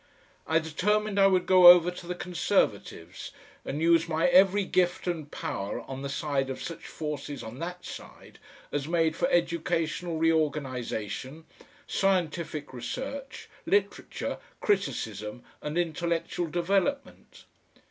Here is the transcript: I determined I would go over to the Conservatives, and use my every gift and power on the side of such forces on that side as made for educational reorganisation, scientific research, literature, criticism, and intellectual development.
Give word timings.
I 0.47 0.57
determined 0.57 1.19
I 1.19 1.27
would 1.27 1.45
go 1.45 1.67
over 1.67 1.91
to 1.91 2.07
the 2.07 2.15
Conservatives, 2.15 3.29
and 3.63 3.83
use 3.83 4.09
my 4.09 4.27
every 4.29 4.65
gift 4.65 5.05
and 5.05 5.29
power 5.29 5.81
on 5.81 6.01
the 6.01 6.09
side 6.09 6.49
of 6.49 6.59
such 6.59 6.87
forces 6.87 7.43
on 7.43 7.59
that 7.59 7.85
side 7.85 8.39
as 8.71 8.87
made 8.87 9.15
for 9.15 9.27
educational 9.29 10.17
reorganisation, 10.17 11.45
scientific 11.85 12.73
research, 12.73 13.47
literature, 13.67 14.39
criticism, 14.59 15.43
and 15.61 15.77
intellectual 15.77 16.47
development. 16.47 17.45